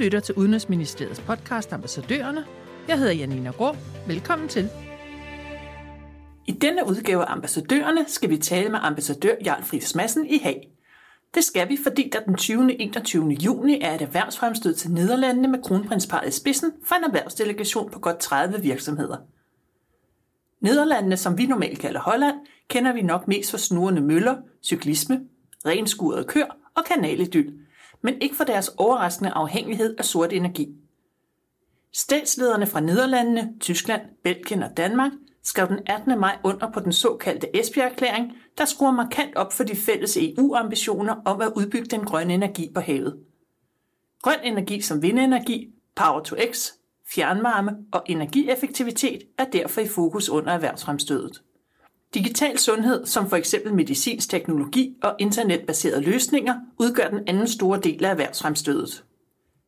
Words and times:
lytter 0.00 0.20
til 0.20 0.34
Udenrigsministeriets 0.34 1.20
podcast 1.20 1.72
Ambassadørerne. 1.72 2.44
Jeg 2.88 2.98
hedder 2.98 3.12
Janina 3.12 3.50
Grå. 3.50 3.76
Velkommen 4.06 4.48
til. 4.48 4.68
I 6.46 6.52
denne 6.52 6.86
udgave 6.86 7.24
af 7.24 7.32
Ambassadørerne 7.32 8.04
skal 8.08 8.30
vi 8.30 8.36
tale 8.36 8.68
med 8.68 8.78
ambassadør 8.82 9.34
Jarl 9.44 9.62
Friis 9.62 9.94
Madsen 9.94 10.26
i 10.26 10.38
Haag. 10.38 10.68
Det 11.34 11.44
skal 11.44 11.68
vi, 11.68 11.78
fordi 11.82 12.10
der 12.12 12.20
den 12.20 12.36
20. 12.36 12.80
21. 12.80 13.28
juni 13.30 13.80
er 13.80 13.94
et 13.94 14.02
erhvervsfremstød 14.02 14.74
til 14.74 14.90
Nederlandene 14.90 15.48
med 15.48 15.62
kronprinsparet 15.62 16.28
i 16.28 16.32
spidsen 16.32 16.72
for 16.84 16.94
en 16.94 17.04
erhvervsdelegation 17.04 17.90
på 17.90 17.98
godt 17.98 18.18
30 18.18 18.62
virksomheder. 18.62 19.16
Nederlandene, 20.60 21.16
som 21.16 21.38
vi 21.38 21.46
normalt 21.46 21.78
kalder 21.78 22.00
Holland, 22.00 22.36
kender 22.68 22.92
vi 22.92 23.02
nok 23.02 23.28
mest 23.28 23.50
for 23.50 23.58
snurrende 23.58 24.00
møller, 24.00 24.36
cyklisme, 24.62 25.20
renskurede 25.66 26.24
køer 26.24 26.56
og 26.74 26.84
kanalidyl, 26.84 27.52
men 28.02 28.22
ikke 28.22 28.36
for 28.36 28.44
deres 28.44 28.68
overraskende 28.76 29.30
afhængighed 29.30 29.94
af 29.98 30.04
sort 30.04 30.32
energi. 30.32 30.68
Statslederne 31.92 32.66
fra 32.66 32.80
Nederlandene, 32.80 33.54
Tyskland, 33.60 34.02
Belgien 34.24 34.62
og 34.62 34.76
Danmark 34.76 35.12
skrev 35.42 35.68
den 35.68 35.78
18. 35.86 36.20
maj 36.20 36.38
under 36.44 36.70
på 36.72 36.80
den 36.80 36.92
såkaldte 36.92 37.56
Esbjerg-erklæring, 37.56 38.32
der 38.58 38.64
skruer 38.64 38.90
markant 38.90 39.36
op 39.36 39.52
for 39.52 39.64
de 39.64 39.76
fælles 39.76 40.16
EU-ambitioner 40.16 41.14
om 41.24 41.40
at 41.40 41.52
udbygge 41.56 41.88
den 41.88 42.04
grønne 42.04 42.34
energi 42.34 42.70
på 42.74 42.80
havet. 42.80 43.20
Grøn 44.22 44.38
energi 44.44 44.80
som 44.80 45.02
vindenergi, 45.02 45.68
power 45.96 46.20
to 46.20 46.36
x, 46.52 46.70
fjernvarme 47.14 47.76
og 47.92 48.02
energieffektivitet 48.06 49.22
er 49.38 49.44
derfor 49.44 49.80
i 49.80 49.88
fokus 49.88 50.28
under 50.28 50.52
erhvervsfremstødet. 50.52 51.42
Digital 52.14 52.58
sundhed, 52.58 53.06
som 53.06 53.28
for 53.28 53.36
eksempel 53.36 53.74
medicinsk 53.74 54.30
teknologi 54.30 54.96
og 55.02 55.16
internetbaserede 55.18 56.02
løsninger, 56.02 56.54
udgør 56.78 57.08
den 57.08 57.20
anden 57.26 57.48
store 57.48 57.80
del 57.80 58.04
af 58.04 58.10
erhvervsfremstødet. 58.10 59.04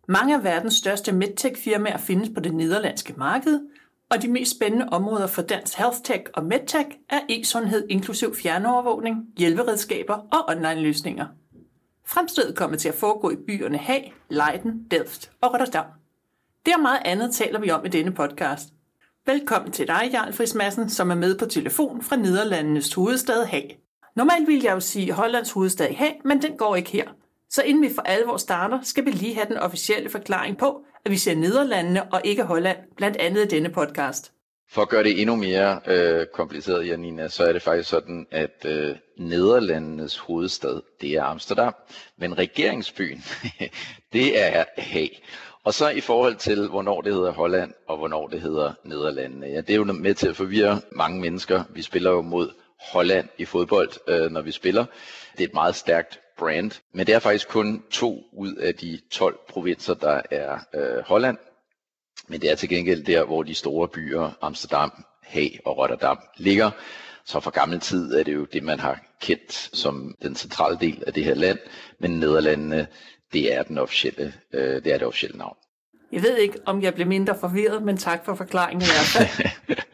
Mange 0.08 0.36
af 0.36 0.44
verdens 0.44 0.74
største 0.74 1.12
medtech-firmaer 1.12 1.98
findes 1.98 2.30
på 2.34 2.40
det 2.40 2.54
nederlandske 2.54 3.14
marked, 3.16 3.60
og 4.10 4.22
de 4.22 4.28
mest 4.28 4.56
spændende 4.56 4.88
områder 4.88 5.26
for 5.26 5.42
dansk 5.42 5.78
healthtech 5.78 6.24
og 6.34 6.44
medtech 6.44 6.88
er 7.08 7.20
e-sundhed 7.28 7.86
inklusiv 7.90 8.34
fjernovervågning, 8.34 9.16
hjælperedskaber 9.38 10.14
og 10.14 10.48
online-løsninger. 10.48 11.26
Fremstødet 12.06 12.56
kommer 12.56 12.76
til 12.76 12.88
at 12.88 12.94
foregå 12.94 13.30
i 13.30 13.36
byerne 13.46 13.78
Haag, 13.78 14.14
Leiden, 14.28 14.86
Delft 14.90 15.30
og 15.40 15.52
Rotterdam. 15.52 15.84
Det 16.66 16.74
og 16.74 16.82
meget 16.82 17.02
andet 17.04 17.34
taler 17.34 17.60
vi 17.60 17.70
om 17.70 17.84
i 17.84 17.88
denne 17.88 18.12
podcast. 18.12 18.68
Velkommen 19.26 19.72
til 19.72 19.88
dig, 19.88 20.10
Jarl 20.12 20.32
Friis 20.32 20.54
Madsen, 20.54 20.90
som 20.90 21.10
er 21.10 21.14
med 21.14 21.38
på 21.38 21.46
telefon 21.46 22.02
fra 22.02 22.16
Nederlandenes 22.16 22.94
hovedstad 22.94 23.44
Haag. 23.44 23.78
Normalt 24.16 24.48
vil 24.48 24.62
jeg 24.62 24.72
jo 24.72 24.80
sige 24.80 25.12
Hollands 25.12 25.50
hovedstad 25.50 25.94
Haag, 25.94 26.20
men 26.24 26.42
den 26.42 26.56
går 26.56 26.76
ikke 26.76 26.90
her. 26.90 27.08
Så 27.50 27.62
inden 27.62 27.82
vi 27.82 27.90
for 27.94 28.02
alvor 28.02 28.36
starter, 28.36 28.78
skal 28.82 29.04
vi 29.04 29.10
lige 29.10 29.34
have 29.34 29.46
den 29.48 29.56
officielle 29.56 30.10
forklaring 30.10 30.58
på, 30.58 30.84
at 31.04 31.10
vi 31.10 31.16
ser 31.16 31.34
Nederlandene 31.34 32.12
og 32.12 32.20
ikke 32.24 32.42
Holland, 32.42 32.78
blandt 32.96 33.16
andet 33.16 33.44
i 33.44 33.48
denne 33.48 33.68
podcast. 33.68 34.32
For 34.70 34.82
at 34.82 34.88
gøre 34.88 35.02
det 35.02 35.20
endnu 35.20 35.36
mere 35.36 35.80
øh, 35.86 36.26
kompliceret, 36.26 36.86
Janina, 36.86 37.28
så 37.28 37.44
er 37.44 37.52
det 37.52 37.62
faktisk 37.62 37.88
sådan, 37.88 38.26
at 38.30 38.64
øh, 38.66 38.96
Nederlandenes 39.18 40.16
hovedstad, 40.16 40.80
det 41.00 41.10
er 41.14 41.22
Amsterdam, 41.22 41.74
men 42.18 42.38
regeringsbyen, 42.38 43.24
det 44.12 44.40
er 44.42 44.64
Haag. 44.78 45.22
Og 45.64 45.74
så 45.74 45.88
i 45.88 46.00
forhold 46.00 46.36
til, 46.36 46.68
hvornår 46.68 47.00
det 47.00 47.14
hedder 47.14 47.32
Holland, 47.32 47.72
og 47.88 47.96
hvornår 47.96 48.28
det 48.28 48.40
hedder 48.40 48.72
Nederlandene. 48.84 49.46
Ja, 49.46 49.60
det 49.60 49.70
er 49.70 49.74
jo 49.74 49.84
med 49.84 50.14
til 50.14 50.28
at 50.28 50.36
forvirre 50.36 50.80
mange 50.92 51.20
mennesker. 51.20 51.64
Vi 51.70 51.82
spiller 51.82 52.10
jo 52.10 52.22
mod 52.22 52.50
Holland 52.92 53.28
i 53.38 53.44
fodbold, 53.44 53.90
øh, 54.08 54.30
når 54.30 54.40
vi 54.42 54.50
spiller. 54.52 54.84
Det 55.32 55.40
er 55.40 55.48
et 55.48 55.54
meget 55.54 55.74
stærkt 55.74 56.20
brand, 56.38 56.70
men 56.92 57.06
det 57.06 57.14
er 57.14 57.18
faktisk 57.18 57.48
kun 57.48 57.82
to 57.90 58.22
ud 58.32 58.54
af 58.54 58.74
de 58.74 58.98
12 59.10 59.38
provinser, 59.48 59.94
der 59.94 60.20
er 60.30 60.58
øh, 60.74 61.04
Holland. 61.06 61.38
Men 62.28 62.40
det 62.40 62.50
er 62.50 62.54
til 62.54 62.68
gengæld 62.68 63.04
der, 63.04 63.24
hvor 63.24 63.42
de 63.42 63.54
store 63.54 63.88
byer, 63.88 64.30
Amsterdam, 64.40 65.04
Haag 65.22 65.60
og 65.64 65.78
Rotterdam, 65.78 66.18
ligger. 66.36 66.70
Så 67.24 67.40
fra 67.40 67.50
gammel 67.50 67.80
tid 67.80 68.14
er 68.14 68.22
det 68.22 68.34
jo 68.34 68.44
det, 68.44 68.62
man 68.62 68.80
har 68.80 69.00
kendt 69.20 69.52
som 69.52 70.14
den 70.22 70.36
centrale 70.36 70.78
del 70.80 71.04
af 71.06 71.12
det 71.12 71.24
her 71.24 71.34
land, 71.34 71.58
men 71.98 72.10
Nederlandene, 72.10 72.86
det 73.32 73.54
er 73.54 73.62
den 73.62 73.78
officielle, 73.78 74.34
øh, 74.52 74.84
det 74.84 74.92
er 74.92 74.98
det 74.98 75.06
officielle 75.06 75.38
navn. 75.38 75.56
Jeg 76.12 76.22
ved 76.22 76.36
ikke, 76.36 76.58
om 76.66 76.82
jeg 76.82 76.94
blev 76.94 77.06
mindre 77.06 77.38
forvirret, 77.40 77.82
men 77.82 77.96
tak 77.96 78.24
for 78.24 78.34
forklaringen 78.34 78.82
i 78.82 78.86
hvert 78.86 79.28
fald. 79.28 79.46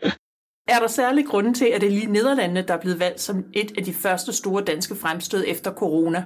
er 0.74 0.78
der 0.78 0.86
særlig 0.86 1.26
grunde 1.26 1.54
til, 1.54 1.64
at 1.64 1.80
det 1.80 1.86
er 1.86 1.90
lige 1.90 2.12
Nederlandene, 2.12 2.62
der 2.62 2.74
er 2.74 2.80
blevet 2.80 3.00
valgt 3.00 3.20
som 3.20 3.44
et 3.52 3.78
af 3.78 3.84
de 3.84 3.92
første 3.92 4.32
store 4.32 4.64
danske 4.64 4.94
fremstød 4.94 5.44
efter 5.46 5.72
corona? 5.72 6.24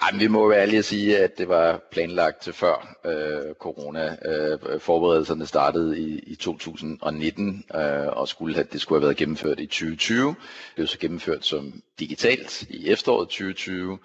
Ej, 0.00 0.10
vi 0.18 0.26
må 0.26 0.48
være 0.48 0.62
ærlige 0.62 0.78
at 0.78 0.84
sige, 0.84 1.18
at 1.18 1.38
det 1.38 1.48
var 1.48 1.80
planlagt 1.92 2.42
til 2.42 2.52
før 2.52 2.96
øh, 3.04 3.54
corona. 3.54 4.16
Øh, 4.24 4.80
forberedelserne 4.80 5.46
startede 5.46 5.98
i, 5.98 6.18
i 6.18 6.34
2019, 6.34 7.64
øh, 7.74 8.06
og 8.06 8.28
skulle 8.28 8.54
have, 8.54 8.66
det 8.72 8.80
skulle 8.80 9.00
have 9.00 9.06
været 9.06 9.16
gennemført 9.16 9.60
i 9.60 9.66
2020. 9.66 10.28
Det 10.28 10.36
blev 10.74 10.86
så 10.86 10.98
gennemført 10.98 11.44
som 11.44 11.82
digitalt 11.98 12.62
i 12.62 12.88
efteråret 12.88 13.28
2020, 13.28 13.98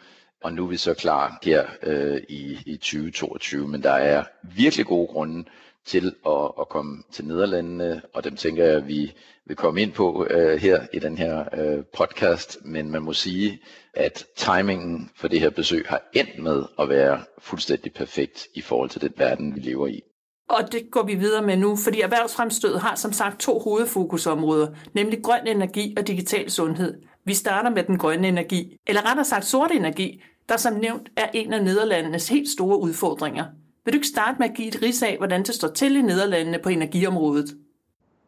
og 0.43 0.53
nu 0.53 0.63
er 0.63 0.67
vi 0.67 0.77
så 0.77 0.93
klar 0.93 1.39
her 1.43 1.65
øh, 1.83 2.21
i, 2.29 2.57
i 2.65 2.77
2022. 2.77 3.67
Men 3.67 3.83
der 3.83 3.91
er 3.91 4.23
virkelig 4.55 4.85
gode 4.85 5.07
grunde 5.07 5.43
til 5.85 6.15
at, 6.27 6.51
at 6.59 6.69
komme 6.69 7.03
til 7.11 7.25
Nederlandene, 7.25 8.01
og 8.13 8.23
dem 8.23 8.35
tænker 8.35 8.65
jeg, 8.65 8.75
at 8.75 8.87
vi 8.87 9.13
vil 9.45 9.55
komme 9.55 9.81
ind 9.81 9.91
på 9.91 10.27
øh, 10.29 10.59
her 10.59 10.81
i 10.93 10.99
den 10.99 11.17
her 11.17 11.45
øh, 11.53 11.83
podcast. 11.97 12.57
Men 12.65 12.91
man 12.91 13.01
må 13.01 13.13
sige, 13.13 13.59
at 13.93 14.25
timingen 14.35 15.09
for 15.15 15.27
det 15.27 15.39
her 15.39 15.49
besøg 15.49 15.85
har 15.89 16.01
endt 16.13 16.43
med 16.43 16.63
at 16.79 16.89
være 16.89 17.21
fuldstændig 17.39 17.93
perfekt 17.93 18.47
i 18.53 18.61
forhold 18.61 18.89
til 18.89 19.01
den 19.01 19.13
verden, 19.17 19.55
vi 19.55 19.59
lever 19.59 19.87
i. 19.87 20.01
Og 20.49 20.71
det 20.71 20.91
går 20.91 21.03
vi 21.03 21.15
videre 21.15 21.41
med 21.41 21.57
nu, 21.57 21.75
fordi 21.75 22.01
erhvervsfremstød 22.01 22.77
har 22.77 22.95
som 22.95 23.13
sagt 23.13 23.39
to 23.39 23.59
hovedfokusområder, 23.59 24.67
nemlig 24.93 25.23
grøn 25.23 25.47
energi 25.47 25.93
og 25.97 26.07
digital 26.07 26.51
sundhed. 26.51 27.01
Vi 27.25 27.33
starter 27.33 27.69
med 27.69 27.83
den 27.83 27.97
grønne 27.97 28.27
energi, 28.27 28.77
eller 28.87 29.09
rettere 29.09 29.25
sagt 29.25 29.45
sort 29.45 29.71
energi, 29.71 30.21
der 30.49 30.57
som 30.57 30.73
nævnt 30.73 31.09
er 31.17 31.27
en 31.33 31.53
af 31.53 31.63
Nederlandenes 31.63 32.29
helt 32.29 32.49
store 32.49 32.79
udfordringer. 32.79 33.45
Vil 33.85 33.93
du 33.93 33.97
ikke 33.97 34.07
starte 34.07 34.39
med 34.39 34.49
at 34.49 34.55
give 34.55 34.67
et 34.67 34.81
ris 34.81 35.03
af, 35.03 35.17
hvordan 35.17 35.43
det 35.43 35.55
står 35.55 35.67
til 35.67 35.95
i 35.95 36.01
Nederlandene 36.01 36.59
på 36.59 36.69
energiområdet? 36.69 37.55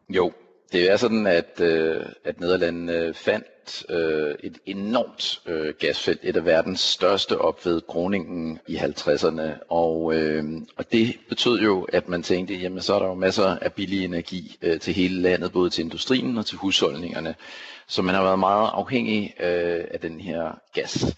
Jo, 0.08 0.32
det 0.72 0.90
er 0.90 0.96
sådan, 0.96 1.26
at, 1.26 1.60
øh, 1.60 2.00
at 2.24 2.40
Nederlandene 2.40 3.14
fandt 3.14 3.86
øh, 3.90 4.34
et 4.40 4.58
enormt 4.66 5.40
øh, 5.46 5.74
gasfelt, 5.78 6.20
et 6.22 6.36
af 6.36 6.44
verdens 6.44 6.80
største 6.80 7.38
op 7.38 7.66
ved 7.66 7.80
Groningen 7.86 8.58
i 8.66 8.76
50'erne. 8.76 9.42
Og, 9.68 10.14
øh, 10.14 10.44
og 10.76 10.92
det 10.92 11.16
betød 11.28 11.60
jo, 11.60 11.82
at 11.82 12.08
man 12.08 12.22
tænkte, 12.22 12.54
jamen 12.54 12.82
så 12.82 12.94
er 12.94 12.98
der 12.98 13.06
jo 13.06 13.14
masser 13.14 13.46
af 13.46 13.72
billig 13.72 14.04
energi 14.04 14.56
øh, 14.62 14.80
til 14.80 14.94
hele 14.94 15.20
landet, 15.22 15.52
både 15.52 15.70
til 15.70 15.84
industrien 15.84 16.38
og 16.38 16.46
til 16.46 16.58
husholdningerne. 16.58 17.34
Så 17.86 18.02
man 18.02 18.14
har 18.14 18.22
været 18.22 18.38
meget 18.38 18.70
afhængig 18.72 19.34
øh, 19.40 19.84
af 19.90 20.00
den 20.02 20.20
her 20.20 20.58
gas. 20.72 21.16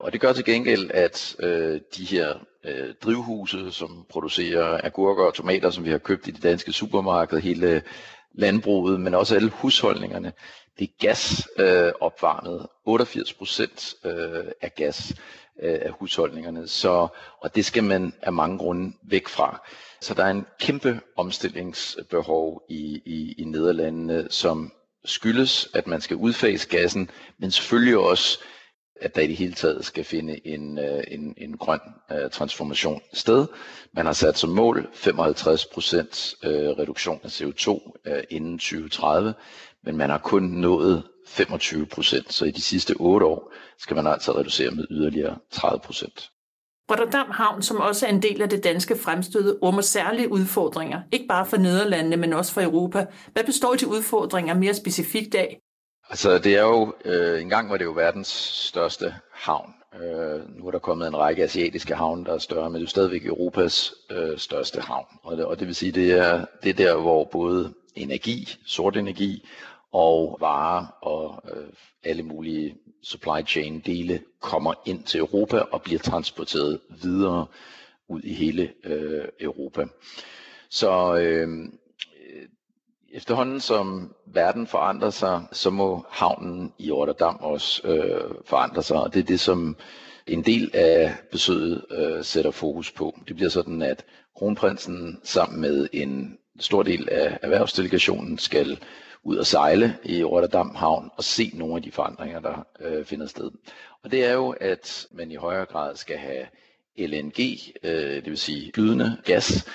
Og 0.00 0.12
det 0.12 0.20
gør 0.20 0.32
til 0.32 0.44
gengæld, 0.44 0.90
at 0.94 1.36
øh, 1.38 1.80
de 1.96 2.04
her 2.04 2.34
øh, 2.64 2.94
drivhuse, 3.02 3.72
som 3.72 4.06
producerer 4.10 4.80
agurker 4.84 5.24
og 5.24 5.34
tomater, 5.34 5.70
som 5.70 5.84
vi 5.84 5.90
har 5.90 5.98
købt 5.98 6.28
i 6.28 6.30
det 6.30 6.42
danske 6.42 6.72
supermarked, 6.72 7.40
hele 7.40 7.66
øh, 7.66 7.80
landbruget, 8.34 9.00
men 9.00 9.14
også 9.14 9.34
alle 9.34 9.50
husholdningerne, 9.50 10.32
det 10.78 10.84
er 10.88 10.92
gas 11.06 11.48
øh, 11.58 11.92
88 12.84 13.32
procent 13.34 13.94
øh, 14.04 14.44
af 14.62 14.74
gas 14.74 15.14
øh, 15.62 15.78
af 15.82 15.90
husholdningerne, 15.90 16.68
så, 16.68 17.08
og 17.40 17.54
det 17.54 17.64
skal 17.64 17.84
man 17.84 18.12
af 18.22 18.32
mange 18.32 18.58
grunde 18.58 18.92
væk 19.02 19.28
fra. 19.28 19.66
Så 20.00 20.14
der 20.14 20.24
er 20.24 20.30
en 20.30 20.46
kæmpe 20.60 21.00
omstillingsbehov 21.16 22.62
i, 22.68 23.02
i, 23.04 23.34
i 23.38 23.44
Nederlandene, 23.44 24.26
som 24.30 24.72
skyldes, 25.04 25.68
at 25.74 25.86
man 25.86 26.00
skal 26.00 26.16
udfase 26.16 26.68
gassen, 26.68 27.10
men 27.38 27.50
selvfølgelig 27.50 27.98
også 27.98 28.38
at 29.00 29.14
der 29.14 29.22
i 29.22 29.26
det 29.26 29.36
hele 29.36 29.52
taget 29.52 29.84
skal 29.84 30.04
finde 30.04 30.46
en, 30.46 30.78
øh, 30.78 31.04
en, 31.08 31.34
en 31.36 31.56
grøn 31.56 31.80
øh, 32.12 32.30
transformation 32.30 33.00
sted. 33.12 33.46
Man 33.92 34.06
har 34.06 34.12
sat 34.12 34.38
som 34.38 34.50
mål 34.50 34.88
55% 34.94 35.06
øh, 35.06 36.68
reduktion 36.68 37.20
af 37.24 37.28
CO2 37.40 37.92
inden 38.30 38.58
2030, 38.58 39.34
men 39.84 39.96
man 39.96 40.10
har 40.10 40.18
kun 40.18 40.42
nået 40.42 41.02
25%, 41.26 42.30
så 42.30 42.44
i 42.44 42.50
de 42.50 42.62
sidste 42.62 42.94
8 43.00 43.26
år 43.26 43.52
skal 43.78 43.96
man 43.96 44.06
altså 44.06 44.32
reducere 44.32 44.70
med 44.70 44.84
yderligere 44.90 45.38
30%. 45.54 46.34
Rotterdam 46.90 47.30
Havn, 47.30 47.62
som 47.62 47.76
også 47.76 48.06
er 48.06 48.10
en 48.10 48.22
del 48.22 48.42
af 48.42 48.48
det 48.48 48.64
danske 48.64 48.96
fremstød, 48.96 49.62
rummer 49.62 49.82
særlige 49.82 50.32
udfordringer, 50.32 51.00
ikke 51.12 51.26
bare 51.28 51.46
for 51.46 51.56
Nederlandene, 51.56 52.16
men 52.16 52.32
også 52.32 52.52
for 52.52 52.62
Europa. 52.62 53.06
Hvad 53.32 53.44
består 53.44 53.74
de 53.74 53.88
udfordringer 53.88 54.54
mere 54.54 54.74
specifikt 54.74 55.34
af? 55.34 55.60
Altså 56.10 56.38
det 56.38 56.56
er 56.56 56.62
jo, 56.62 56.94
øh, 57.04 57.42
engang 57.42 57.70
var 57.70 57.76
det 57.76 57.84
jo 57.84 57.92
verdens 57.92 58.28
største 58.68 59.14
havn. 59.32 59.74
Øh, 60.02 60.56
nu 60.58 60.66
er 60.66 60.70
der 60.70 60.78
kommet 60.78 61.08
en 61.08 61.16
række 61.16 61.44
asiatiske 61.44 61.94
havne, 61.94 62.24
der 62.24 62.34
er 62.34 62.38
større, 62.38 62.70
men 62.70 62.74
det 62.74 62.78
er 62.80 62.82
jo 62.82 62.86
stadigvæk 62.88 63.26
Europas 63.26 63.94
øh, 64.10 64.38
største 64.38 64.80
havn. 64.80 65.06
Og 65.22 65.36
det, 65.36 65.44
og 65.44 65.58
det 65.58 65.66
vil 65.66 65.74
sige, 65.74 65.92
det 65.92 66.12
er, 66.12 66.44
det 66.62 66.70
er 66.70 66.74
der, 66.74 66.96
hvor 67.00 67.24
både 67.24 67.74
energi, 67.94 68.48
sort 68.66 68.96
energi 68.96 69.48
og 69.92 70.36
varer 70.40 70.86
og 71.02 71.42
øh, 71.56 71.68
alle 72.04 72.22
mulige 72.22 72.76
supply 73.02 73.46
chain 73.46 73.80
dele 73.86 74.20
kommer 74.40 74.74
ind 74.86 75.02
til 75.04 75.20
Europa 75.20 75.58
og 75.58 75.82
bliver 75.82 76.00
transporteret 76.00 76.80
videre 77.02 77.46
ud 78.08 78.20
i 78.22 78.34
hele 78.34 78.72
øh, 78.84 79.24
Europa. 79.40 79.84
Så 80.70 81.16
øh, 81.16 81.48
efterhånden 83.12 83.60
som 83.60 84.14
verden 84.26 84.66
forandrer 84.66 85.10
sig, 85.10 85.42
så 85.52 85.70
må 85.70 86.06
havnen 86.10 86.72
i 86.78 86.90
Rotterdam 86.92 87.36
også 87.40 87.88
øh, 87.88 88.34
forandre 88.44 88.82
sig, 88.82 88.96
og 88.96 89.14
det 89.14 89.20
er 89.20 89.24
det, 89.24 89.40
som 89.40 89.76
en 90.26 90.42
del 90.42 90.70
af 90.74 91.14
besøget 91.32 91.84
øh, 91.90 92.24
sætter 92.24 92.50
fokus 92.50 92.90
på. 92.90 93.18
Det 93.28 93.36
bliver 93.36 93.50
sådan, 93.50 93.82
at 93.82 94.04
kronprinsen 94.36 95.20
sammen 95.24 95.60
med 95.60 95.88
en 95.92 96.38
stor 96.60 96.82
del 96.82 97.08
af 97.10 97.38
erhvervsdelegationen 97.42 98.38
skal 98.38 98.78
ud 99.22 99.36
og 99.36 99.46
sejle 99.46 99.96
i 100.04 100.24
Rotterdam 100.24 100.74
Havn 100.74 101.10
og 101.16 101.24
se 101.24 101.50
nogle 101.54 101.76
af 101.76 101.82
de 101.82 101.92
forandringer, 101.92 102.40
der 102.40 102.66
øh, 102.80 103.04
finder 103.04 103.26
sted. 103.26 103.50
Og 104.04 104.10
det 104.10 104.24
er 104.24 104.32
jo, 104.32 104.54
at 104.60 105.06
man 105.12 105.30
i 105.30 105.34
højere 105.34 105.64
grad 105.64 105.96
skal 105.96 106.16
have 106.16 106.46
LNG, 106.98 107.40
øh, 107.82 108.14
det 108.14 108.26
vil 108.26 108.38
sige 108.38 108.70
flydende 108.74 109.16
gas. 109.24 109.68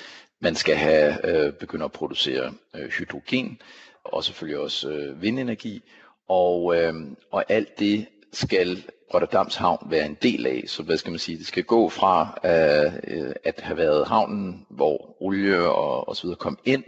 Man 0.44 0.54
skal 0.54 0.76
have 0.76 1.26
øh, 1.28 1.52
begynde 1.52 1.84
at 1.84 1.92
producere 1.92 2.52
øh, 2.76 2.88
hydrogen, 2.90 3.60
og 4.04 4.24
selvfølgelig 4.24 4.58
også 4.58 4.88
øh, 4.88 5.22
vindenergi. 5.22 5.82
Og, 6.28 6.76
øh, 6.76 6.94
og 7.32 7.44
alt 7.48 7.78
det 7.78 8.06
skal 8.32 8.84
Rotterdams 9.14 9.56
havn 9.56 9.90
være 9.90 10.06
en 10.06 10.16
del 10.22 10.46
af. 10.46 10.64
Så 10.66 10.82
hvad 10.82 10.96
skal 10.96 11.10
man 11.10 11.18
sige, 11.18 11.38
det 11.38 11.46
skal 11.46 11.64
gå 11.64 11.88
fra 11.88 12.38
øh, 12.44 12.92
øh 13.04 13.32
at 13.44 13.60
have 13.60 13.76
været 13.76 14.08
havnen, 14.08 14.66
hvor 14.70 15.16
olie 15.22 15.60
og, 15.60 16.08
og 16.08 16.16
så 16.16 16.22
videre 16.22 16.36
kom 16.36 16.58
ind, 16.64 16.84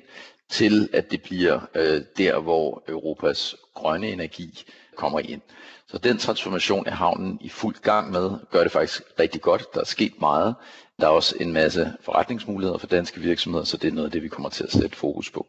til 0.48 0.88
at 0.92 1.10
det 1.10 1.22
bliver 1.22 1.60
øh, 1.74 2.02
der, 2.18 2.38
hvor 2.40 2.82
Europas 2.88 3.56
grønne 3.74 4.08
energi 4.08 4.64
kommer 4.96 5.20
ind. 5.20 5.40
Så 5.88 5.98
den 5.98 6.18
transformation 6.18 6.86
er 6.86 6.90
havnen 6.90 7.38
i 7.40 7.48
fuld 7.48 7.74
gang 7.82 8.10
med, 8.10 8.30
gør 8.50 8.62
det 8.62 8.72
faktisk 8.72 9.02
rigtig 9.20 9.40
godt. 9.40 9.74
Der 9.74 9.80
er 9.80 9.84
sket 9.84 10.20
meget. 10.20 10.54
Der 11.00 11.06
er 11.06 11.10
også 11.10 11.36
en 11.40 11.52
masse 11.52 11.92
forretningsmuligheder 12.00 12.78
for 12.78 12.86
danske 12.86 13.20
virksomheder, 13.20 13.64
så 13.64 13.76
det 13.76 13.88
er 13.88 13.92
noget 13.92 14.06
af 14.06 14.12
det, 14.12 14.22
vi 14.22 14.28
kommer 14.28 14.48
til 14.48 14.64
at 14.64 14.72
sætte 14.72 14.96
fokus 14.96 15.30
på. 15.30 15.46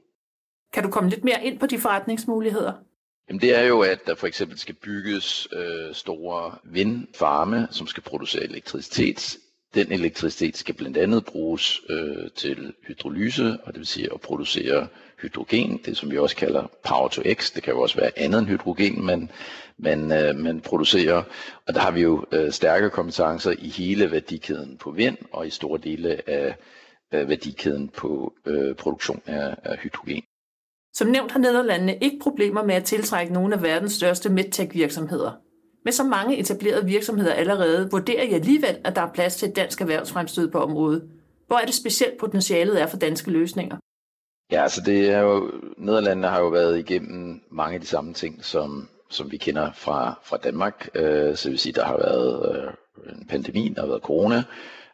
Kan 0.74 0.84
du 0.84 0.90
komme 0.90 1.10
lidt 1.10 1.24
mere 1.24 1.44
ind 1.44 1.60
på 1.60 1.66
de 1.66 1.80
forretningsmuligheder? 1.80 2.74
Jamen 3.30 3.42
det 3.42 3.56
er 3.56 3.64
jo, 3.64 3.82
at 3.82 4.08
der 4.08 4.16
for 4.16 4.28
eksempel 4.28 4.60
skal 4.60 4.76
bygges 4.76 5.48
øh, 5.54 5.94
store 5.94 6.58
vindfarme, 6.64 7.68
som 7.72 7.88
skal 7.88 8.04
producere 8.04 8.44
elektricitet. 8.44 9.38
Den 9.78 9.92
elektricitet 9.92 10.58
skal 10.58 10.76
blandt 10.76 10.98
andet 10.98 11.26
bruges 11.26 11.82
øh, 11.90 12.32
til 12.36 12.74
hydrolyse, 12.88 13.58
og 13.64 13.74
det 13.74 13.80
vil 13.80 13.88
sige 13.88 14.14
at 14.14 14.22
producere 14.22 14.88
hydrogen, 15.22 15.80
det 15.86 15.98
som 15.98 16.12
vi 16.12 16.18
også 16.18 16.36
kalder 16.36 16.72
power 16.88 17.08
to 17.08 17.22
x. 17.34 17.54
Det 17.54 17.64
kan 17.64 17.74
jo 17.74 17.82
også 17.82 17.96
være 18.00 18.12
andet 18.16 18.40
end 18.40 18.48
hydrogen, 18.48 19.06
men 19.06 19.32
man, 19.78 20.12
øh, 20.12 20.36
man 20.36 20.62
producerer. 20.62 21.24
Og 21.68 21.74
der 21.74 21.80
har 21.80 21.92
vi 21.92 22.02
jo 22.02 22.26
øh, 22.32 22.52
stærke 22.52 22.90
kompetencer 22.90 23.52
i 23.60 23.68
hele 23.68 24.12
værdikæden 24.12 24.78
på 24.78 24.92
vind 24.92 25.18
og 25.32 25.48
i 25.48 25.50
store 25.50 25.80
dele 25.84 26.30
af 26.30 26.56
øh, 27.14 27.30
værdikæden 27.30 27.90
på 27.90 28.34
øh, 28.46 28.76
produktion 28.76 29.22
af, 29.26 29.56
af 29.64 29.78
hydrogen. 29.78 30.24
Som 30.94 31.08
nævnt 31.08 31.32
har 31.32 31.40
Nederlandene 31.40 31.98
ikke 32.02 32.20
problemer 32.22 32.64
med 32.64 32.76
at 32.76 32.84
tiltrække 32.84 33.34
nogle 33.34 33.56
af 33.56 33.62
verdens 33.62 33.94
største 33.94 34.30
medtech-virksomheder. 34.30 35.47
Med 35.88 35.92
så 35.94 36.04
mange 36.04 36.38
etablerede 36.38 36.86
virksomheder 36.86 37.34
allerede, 37.34 37.90
vurderer 37.92 38.24
jeg 38.24 38.34
alligevel, 38.34 38.78
at 38.84 38.96
der 38.96 39.02
er 39.02 39.14
plads 39.14 39.36
til 39.36 39.50
et 39.50 39.56
dansk 39.56 39.82
erhvervsfremstød 39.82 40.52
på 40.52 40.60
området. 40.60 41.10
Hvor 41.48 41.58
er 41.58 41.66
det 41.66 41.74
specielt 41.74 42.18
potentialet 42.20 42.82
er 42.82 42.88
for 42.88 42.98
danske 42.98 43.32
løsninger? 43.32 43.78
Ja, 44.52 44.64
altså 44.64 44.82
det 44.86 45.10
er 45.10 45.20
jo, 45.20 45.52
Nederlandene 45.78 46.28
har 46.28 46.40
jo 46.40 46.48
været 46.48 46.80
igennem 46.80 47.42
mange 47.52 47.76
af 47.76 47.82
de 47.82 47.88
samme 47.88 48.14
ting, 48.14 48.46
som, 48.46 48.88
som 49.10 49.32
vi 49.32 49.38
kender 49.38 49.72
fra, 49.76 50.20
fra 50.24 50.38
Danmark. 50.38 50.90
Øh, 50.96 51.36
så 51.36 51.44
det 51.44 51.52
vil 51.52 51.60
sige, 51.60 51.74
der 51.74 51.86
har 51.86 51.98
været 51.98 52.56
øh, 52.56 53.14
en 53.14 53.28
pandemi, 53.30 53.74
der 53.76 53.82
har 53.82 53.88
været 53.88 54.02
corona, 54.02 54.44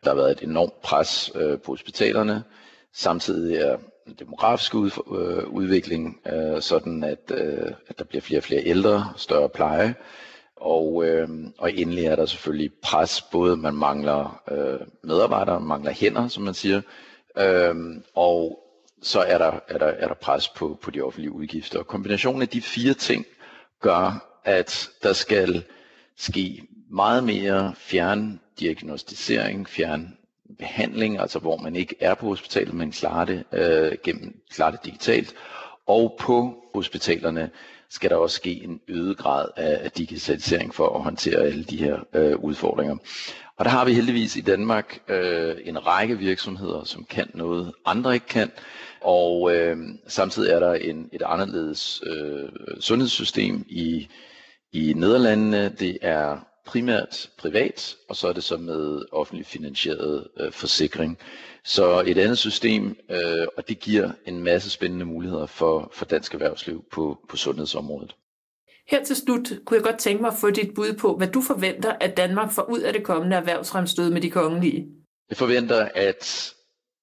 der 0.04 0.10
har 0.10 0.16
været 0.16 0.32
et 0.32 0.50
enormt 0.50 0.82
pres 0.82 1.32
øh, 1.36 1.60
på 1.60 1.72
hospitalerne. 1.72 2.44
Samtidig 2.94 3.56
er 3.56 3.78
den 4.06 4.16
demografiske 4.20 4.78
ud, 4.78 4.92
øh, 5.20 5.54
udvikling 5.54 6.20
øh, 6.34 6.62
sådan, 6.62 7.04
at, 7.04 7.32
øh, 7.32 7.72
at 7.88 8.00
der 8.00 8.04
bliver 8.04 8.22
flere 8.22 8.40
og 8.40 8.44
flere 8.44 8.66
ældre, 8.66 9.14
større 9.18 9.50
pleje. 9.50 9.96
Og, 10.64 11.06
øh, 11.06 11.30
og 11.58 11.74
endelig 11.74 12.06
er 12.06 12.16
der 12.16 12.26
selvfølgelig 12.26 12.72
pres, 12.84 13.22
både 13.22 13.58
man 13.58 13.74
mangler 13.76 14.42
øh, 14.52 14.88
medarbejdere, 15.04 15.60
man 15.60 15.68
mangler 15.68 15.92
hænder, 15.92 16.28
som 16.28 16.44
man 16.44 16.54
siger, 16.54 16.82
øh, 17.38 17.76
og 18.16 18.60
så 19.02 19.20
er 19.20 19.38
der, 19.38 19.60
er 19.68 19.78
der, 19.78 19.86
er 19.86 20.08
der 20.08 20.14
pres 20.14 20.50
på, 20.50 20.80
på 20.82 20.92
de 20.92 21.02
offentlige 21.02 21.32
udgifter. 21.32 21.80
Og 21.80 21.88
kombinationen 21.88 22.42
af 22.42 22.48
de 22.48 22.62
fire 22.62 22.94
ting 22.94 23.26
gør, 23.82 24.38
at 24.46 24.90
der 25.04 25.14
skal 25.14 25.64
ske 26.18 26.64
meget 26.92 27.24
mere 27.24 27.74
fjerndiagnostisering, 27.78 29.70
fjern 29.70 30.18
behandling, 30.60 31.20
altså 31.20 31.40
hvor 31.40 31.58
man 31.58 31.76
ikke 31.76 31.96
er 32.00 32.14
på 32.14 32.26
hospitalet, 32.28 32.74
men 32.74 32.92
klarer 32.92 33.26
det, 33.26 33.44
øh, 33.52 33.98
gennem, 34.04 34.36
klarer 34.52 34.72
det 34.72 34.86
digitalt. 34.86 35.34
Og 35.88 36.16
på 36.20 36.64
hospitalerne 36.76 37.50
skal 37.94 38.10
der 38.10 38.16
også 38.16 38.36
ske 38.36 38.64
en 38.64 38.80
øget 38.88 39.18
grad 39.18 39.48
af 39.56 39.92
digitalisering 39.92 40.74
for 40.76 40.96
at 40.96 41.04
håndtere 41.04 41.40
alle 41.42 41.64
de 41.64 41.78
her 41.78 41.98
øh, 42.14 42.40
udfordringer. 42.40 42.96
Og 43.58 43.66
der 43.66 43.72
har 43.72 43.86
vi 43.86 43.94
heldigvis 43.94 44.36
i 44.36 44.42
Danmark 44.42 45.00
øh, 45.08 45.56
en 45.64 45.88
række 45.88 46.18
virksomheder, 46.18 46.84
som 46.84 47.06
kan 47.10 47.28
noget, 47.34 47.74
andre 47.86 48.14
ikke 48.14 48.26
kan. 48.26 48.52
Og 49.02 49.56
øh, 49.56 49.78
samtidig 50.08 50.52
er 50.52 50.60
der 50.60 50.74
en, 50.74 51.10
et 51.14 51.22
anderledes 51.26 52.04
øh, 52.06 52.50
sundhedssystem 52.80 53.66
i, 53.70 54.08
i 54.74 54.94
Nederlandene. 54.94 55.70
Det 55.70 55.98
er 56.02 56.38
primært 56.66 57.30
privat, 57.38 57.96
og 58.10 58.16
så 58.16 58.28
er 58.28 58.34
det 58.34 58.44
så 58.44 58.58
med 58.58 59.06
offentlig 59.12 59.46
finansieret 59.46 60.28
øh, 60.40 60.52
forsikring. 60.52 61.18
Så 61.64 62.04
et 62.08 62.18
andet 62.18 62.38
system, 62.38 62.98
øh, 63.10 63.48
og 63.58 63.68
det 63.68 63.80
giver 63.80 64.12
en 64.26 64.44
masse 64.44 64.70
spændende 64.70 65.06
muligheder 65.06 65.46
for, 65.46 65.90
for 65.94 66.06
dansk 66.06 66.34
erhvervsliv 66.34 66.86
på, 66.92 67.18
på 67.30 67.38
sundhedsområdet. 67.38 68.16
Her 68.88 69.04
til 69.04 69.16
slut 69.16 69.52
kunne 69.66 69.76
jeg 69.76 69.84
godt 69.84 69.98
tænke 69.98 70.22
mig 70.22 70.32
at 70.32 70.38
få 70.42 70.50
dit 70.50 70.74
bud 70.76 70.94
på, 70.94 71.18
hvad 71.18 71.28
du 71.28 71.42
forventer, 71.42 71.96
at 72.02 72.18
Danmark 72.18 72.52
får 72.52 72.70
ud 72.70 72.80
af 72.80 72.94
det 72.94 73.04
kommende 73.04 73.36
erhvervsfremstød 73.36 74.10
med 74.10 74.22
de 74.22 74.30
kongelige. 74.30 74.88
Jeg 75.30 75.38
forventer, 75.38 75.90
at 75.96 76.54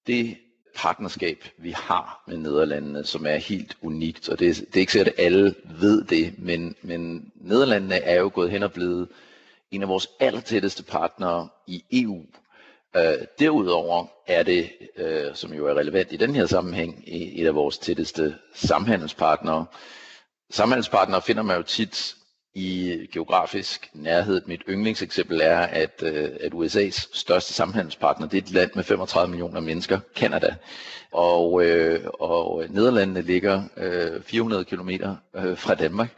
det 0.07 0.37
partnerskab, 0.77 1.45
vi 1.59 1.71
har 1.71 2.25
med 2.29 2.37
Nederlandene, 2.37 3.05
som 3.05 3.27
er 3.27 3.37
helt 3.37 3.77
unikt, 3.83 4.29
og 4.29 4.39
det, 4.39 4.57
det 4.57 4.77
er 4.77 4.81
ikke 4.81 4.93
sikkert, 4.93 5.15
at 5.19 5.25
alle 5.25 5.55
ved 5.81 6.05
det, 6.05 6.35
men, 6.39 6.75
men 6.83 7.33
Nederlandene 7.35 7.97
er 7.97 8.21
jo 8.21 8.31
gået 8.35 8.51
hen 8.51 8.63
og 8.63 8.73
blevet 8.73 9.09
en 9.71 9.83
af 9.83 9.89
vores 9.89 10.09
allertætteste 10.21 10.83
partnere 10.83 11.49
i 11.67 11.85
EU. 11.93 12.23
Øh, 12.97 13.19
derudover 13.39 14.07
er 14.27 14.43
det, 14.43 14.71
øh, 14.97 15.35
som 15.35 15.53
jo 15.53 15.67
er 15.67 15.75
relevant 15.75 16.13
i 16.13 16.17
den 16.17 16.35
her 16.35 16.47
sammenhæng, 16.47 17.05
et 17.07 17.47
af 17.47 17.55
vores 17.55 17.79
tætteste 17.79 18.37
samhandelspartnere. 18.55 19.67
Samhandelspartnere 20.51 21.23
finder 21.23 21.43
man 21.43 21.57
jo 21.57 21.63
tit 21.63 22.15
i 22.55 22.99
geografisk 23.13 23.91
nærhed. 23.95 24.43
Mit 24.47 24.63
yndlingseksempel 24.69 25.41
er, 25.43 25.59
at, 25.59 26.03
øh, 26.03 26.31
at 26.41 26.53
USA's 26.55 27.09
største 27.19 27.53
samhandelspartner, 27.53 28.27
det 28.29 28.39
er 28.39 28.43
et 28.43 28.51
land 28.51 28.71
med 28.75 28.85
35 28.85 29.31
millioner 29.31 29.61
mennesker, 29.61 30.01
Kanada. 30.17 30.55
Og, 31.13 31.65
øh, 31.65 32.01
og 32.21 32.65
Nederlandene 32.69 33.23
ligger 33.23 33.63
øh, 33.77 34.23
400 34.23 34.65
km 34.65 34.91
øh, 35.37 35.57
fra 35.59 35.75
Danmark. 35.75 36.09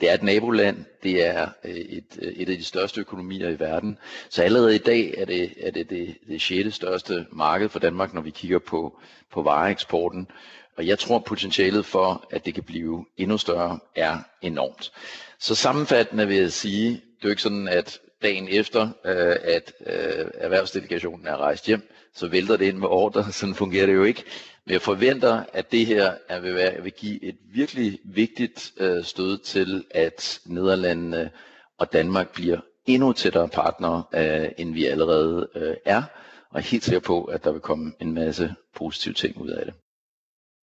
Det 0.00 0.10
er 0.10 0.14
et 0.14 0.22
naboland, 0.22 0.84
det 1.02 1.26
er 1.26 1.48
øh, 1.64 1.74
et, 1.74 2.18
øh, 2.22 2.32
et 2.32 2.48
af 2.48 2.56
de 2.56 2.64
største 2.64 3.00
økonomier 3.00 3.48
i 3.48 3.58
verden. 3.60 3.98
Så 4.28 4.42
allerede 4.42 4.74
i 4.74 4.78
dag 4.78 5.14
er 5.18 5.24
det 5.24 5.52
er 5.60 5.70
det, 5.70 5.90
det, 5.90 6.16
det 6.28 6.40
sjette 6.40 6.70
største 6.70 7.26
marked 7.30 7.68
for 7.68 7.78
Danmark, 7.78 8.14
når 8.14 8.20
vi 8.20 8.30
kigger 8.30 8.58
på, 8.58 8.98
på 9.32 9.42
vareeksporten. 9.42 10.28
Og 10.76 10.86
jeg 10.86 10.98
tror, 10.98 11.18
potentialet 11.18 11.86
for, 11.86 12.26
at 12.30 12.44
det 12.46 12.54
kan 12.54 12.62
blive 12.62 13.04
endnu 13.16 13.38
større, 13.38 13.78
er 13.96 14.18
enormt. 14.42 14.92
Så 15.38 15.54
sammenfattende 15.54 16.26
vil 16.28 16.36
jeg 16.36 16.52
sige, 16.52 16.88
det 16.90 16.96
er 16.96 17.24
jo 17.24 17.30
ikke 17.30 17.42
sådan, 17.42 17.68
at 17.68 17.98
dagen 18.22 18.48
efter, 18.48 18.82
øh, 19.04 19.36
at 19.44 19.72
øh, 19.86 20.26
erhvervsdelegationen 20.34 21.26
er 21.26 21.36
rejst 21.36 21.66
hjem, 21.66 21.92
så 22.14 22.28
vælter 22.28 22.56
det 22.56 22.64
ind 22.68 22.76
med 22.78 22.88
ordre. 22.88 23.32
Sådan 23.32 23.54
fungerer 23.54 23.86
det 23.86 23.94
jo 23.94 24.04
ikke. 24.04 24.24
Men 24.66 24.72
jeg 24.72 24.82
forventer, 24.82 25.44
at 25.52 25.72
det 25.72 25.86
her 25.86 26.14
er 26.28 26.40
vil, 26.40 26.54
være, 26.54 26.82
vil 26.82 26.92
give 26.92 27.24
et 27.24 27.36
virkelig 27.54 27.98
vigtigt 28.04 28.72
øh, 28.76 29.04
stød 29.04 29.38
til, 29.38 29.84
at 29.90 30.40
Nederlandene 30.46 31.30
og 31.78 31.92
Danmark 31.92 32.32
bliver 32.32 32.58
endnu 32.86 33.12
tættere 33.12 33.48
partnere, 33.48 34.02
øh, 34.14 34.48
end 34.58 34.74
vi 34.74 34.86
allerede 34.86 35.48
øh, 35.54 35.74
er. 35.84 36.02
Og 36.50 36.58
er 36.58 36.62
helt 36.64 36.84
sikker 36.84 37.00
på, 37.00 37.24
at 37.24 37.44
der 37.44 37.52
vil 37.52 37.60
komme 37.60 37.92
en 38.00 38.12
masse 38.14 38.54
positive 38.76 39.14
ting 39.14 39.36
ud 39.40 39.48
af 39.50 39.64
det. 39.64 39.74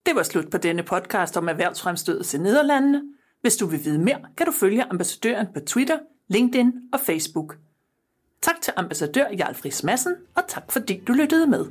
Det 0.10 0.16
var 0.16 0.24
slut 0.24 0.52
på 0.52 0.58
denne 0.58 0.84
podcast 0.84 1.38
om 1.38 1.50
erhvervsfremstødet 1.50 2.26
til 2.26 2.42
Nederlandene. 2.42 3.02
Hvis 3.42 3.58
du 3.58 3.66
vil 3.66 3.86
vide 3.86 4.00
mere, 4.00 4.20
kan 4.38 4.46
du 4.46 4.52
følge 4.52 4.84
ambassadøren 4.84 5.48
på 5.54 5.60
Twitter, 5.60 5.98
LinkedIn 6.28 6.72
og 6.94 7.00
Facebook. 7.00 7.56
Tak 8.42 8.62
til 8.62 8.74
ambassadør 8.78 9.26
Jarl 9.40 9.56
Friis 9.56 9.84
Madsen, 9.84 10.16
og 10.36 10.44
tak 10.48 10.72
fordi 10.72 11.04
du 11.08 11.14
lyttede 11.14 11.48
med. 11.48 11.66